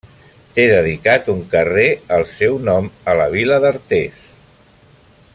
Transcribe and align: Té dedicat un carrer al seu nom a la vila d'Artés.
Té 0.53 0.63
dedicat 0.69 1.27
un 1.33 1.43
carrer 1.51 1.85
al 2.17 2.25
seu 2.31 2.57
nom 2.69 2.89
a 3.13 3.15
la 3.19 3.27
vila 3.35 3.59
d'Artés. 3.67 4.21